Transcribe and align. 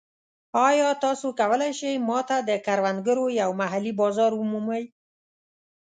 ایا 0.67 0.89
تاسو 1.03 1.27
کولی 1.39 1.71
شئ 1.79 1.93
ما 2.07 2.19
ته 2.27 2.37
د 2.49 2.51
کروندګرو 2.65 3.25
یو 3.41 3.49
محلي 3.61 3.93
بازار 4.01 4.31
ومومئ؟ 4.35 4.83